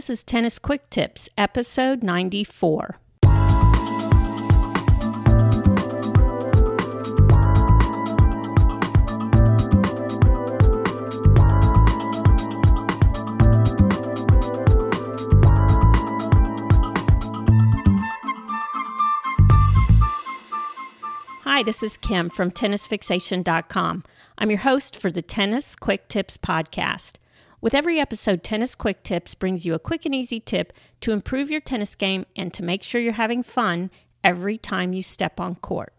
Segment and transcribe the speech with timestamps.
[0.00, 2.96] This is Tennis Quick Tips, episode 94.
[21.42, 24.04] Hi, this is Kim from TennisFixation.com.
[24.38, 27.18] I'm your host for the Tennis Quick Tips podcast.
[27.62, 30.72] With every episode, Tennis Quick Tips brings you a quick and easy tip
[31.02, 33.90] to improve your tennis game and to make sure you're having fun
[34.24, 35.92] every time you step on court.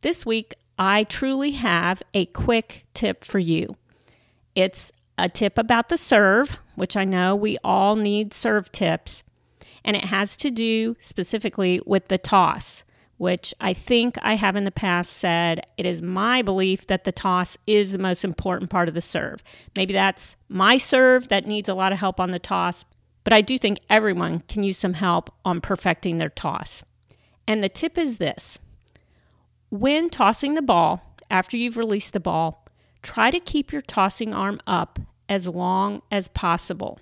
[0.00, 3.76] This week, I truly have a quick tip for you.
[4.56, 9.22] It's a tip about the serve, which I know we all need serve tips,
[9.84, 12.82] and it has to do specifically with the toss
[13.18, 17.12] which I think I have in the past said it is my belief that the
[17.12, 19.42] toss is the most important part of the serve.
[19.74, 22.84] Maybe that's my serve that needs a lot of help on the toss,
[23.24, 26.82] but I do think everyone can use some help on perfecting their toss.
[27.46, 28.58] And the tip is this
[29.70, 32.66] when tossing the ball, after you've released the ball,
[33.02, 34.98] try to keep your tossing arm up
[35.28, 37.00] as long as possible.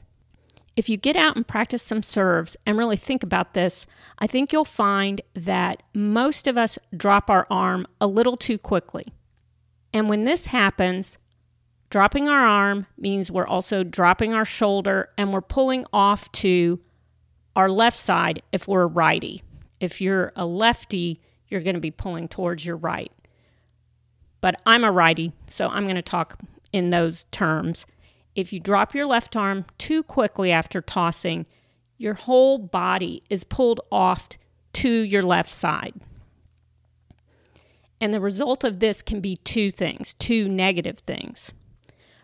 [0.76, 3.86] If you get out and practice some serves and really think about this,
[4.18, 9.06] I think you'll find that most of us drop our arm a little too quickly.
[9.92, 11.18] And when this happens,
[11.90, 16.80] dropping our arm means we're also dropping our shoulder and we're pulling off to
[17.54, 19.42] our left side if we're a righty.
[19.78, 23.12] If you're a lefty, you're going to be pulling towards your right.
[24.40, 26.40] But I'm a righty, so I'm going to talk
[26.72, 27.86] in those terms
[28.34, 31.46] if you drop your left arm too quickly after tossing,
[31.98, 34.28] your whole body is pulled off
[34.74, 35.94] to your left side.
[38.00, 41.52] And the result of this can be two things, two negative things.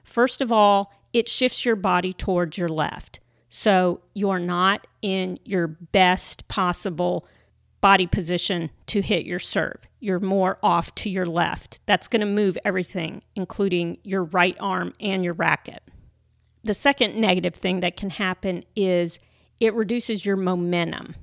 [0.05, 3.21] First of all, it shifts your body towards your left.
[3.49, 7.27] So you're not in your best possible
[7.81, 9.79] body position to hit your serve.
[10.01, 11.81] You're more off to your left.
[11.87, 15.83] That's going to move everything, including your right arm and your racket.
[16.63, 19.19] The second negative thing that can happen is
[19.61, 21.15] it reduces your momentum.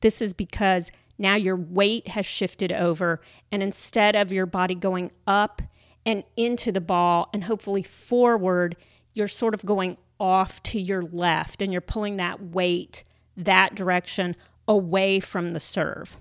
[0.00, 5.10] This is because now your weight has shifted over, and instead of your body going
[5.26, 5.62] up
[6.06, 8.76] and into the ball and hopefully forward,
[9.14, 13.04] you're sort of going off to your left and you're pulling that weight
[13.36, 14.36] that direction
[14.66, 16.16] away from the serve.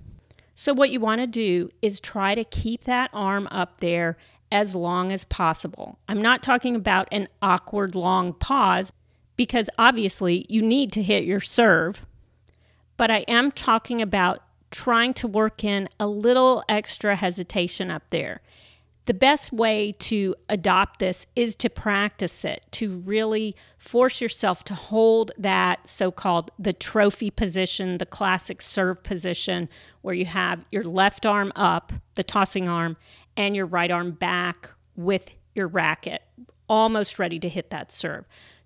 [0.56, 4.18] So, what you want to do is try to keep that arm up there
[4.52, 6.00] as long as possible.
[6.08, 8.92] I'm not talking about an awkward long pause
[9.36, 12.06] because obviously you need to hit your serve,
[12.96, 14.40] but I am talking about
[14.72, 18.42] trying to work in a little extra hesitation up there.
[19.06, 24.76] The best way to adopt this is to practice it, to really force yourself to
[24.76, 29.70] hold that so called the trophy position, the classic serve position,
[30.02, 32.98] where you have your left arm up, the tossing arm,
[33.38, 36.24] and your right arm back with your racket,
[36.68, 38.26] almost ready to hit that serve.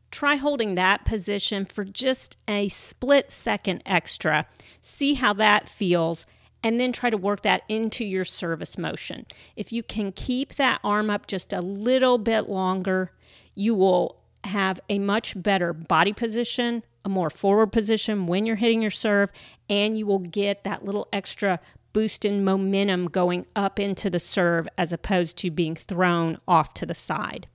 [0.10, 4.48] Try holding that position for just a split second extra.
[4.82, 6.26] See how that feels,
[6.64, 9.26] and then try to work that into your service motion.
[9.56, 13.12] If you can keep that arm up just a little bit longer,
[13.56, 18.82] you will have a much better body position, a more forward position when you're hitting
[18.82, 19.32] your serve,
[19.70, 21.60] and you will get that little extra
[21.94, 26.96] boosting momentum going up into the serve as opposed to being thrown off to the
[26.96, 27.48] side.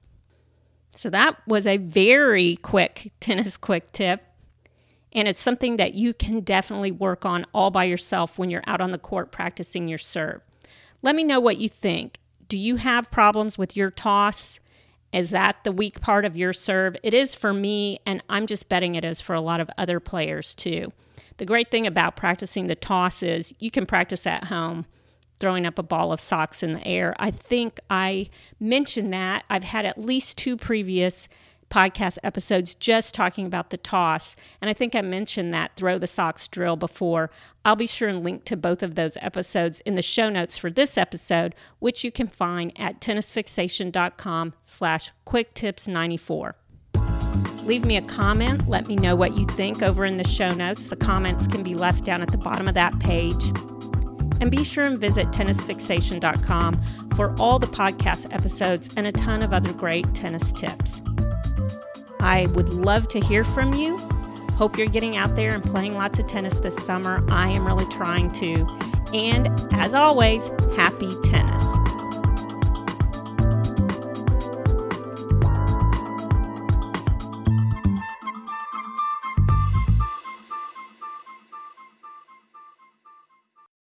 [0.91, 4.23] So that was a very quick tennis quick tip.
[5.13, 8.81] And it's something that you can definitely work on all by yourself when you're out
[8.81, 10.43] on the court practicing your serve.
[11.03, 12.19] Let me know what you think.
[12.49, 14.61] Do you have problems with your toss?
[15.13, 16.97] Is that the weak part of your serve?
[17.03, 20.01] It is for me, and I'm just betting it is for a lot of other
[20.01, 20.93] players too.
[21.39, 24.87] The great thing about practicing the toss is you can practice at home
[25.39, 27.15] throwing up a ball of socks in the air.
[27.19, 29.45] I think I mentioned that.
[29.51, 31.29] I've had at least two previous
[31.71, 34.37] podcast episodes just talking about the toss.
[34.61, 37.31] And I think I mentioned that throw the socks drill before.
[37.65, 40.71] I'll be sure and link to both of those episodes in the show notes for
[40.71, 46.57] this episode, which you can find at tennisfixation.com slash quick tips 94.
[47.65, 48.69] Leave me a comment.
[48.69, 50.89] Let me know what you think over in the show notes.
[50.89, 53.45] The comments can be left down at the bottom of that page.
[54.41, 56.77] And be sure and visit tennisfixation.com
[57.17, 61.03] for all the podcast episodes and a ton of other great tennis tips.
[62.21, 63.99] I would love to hear from you.
[64.57, 67.25] Hope you're getting out there and playing lots of tennis this summer.
[67.31, 68.67] I am really trying to.
[69.13, 71.66] And as always, happy tennis.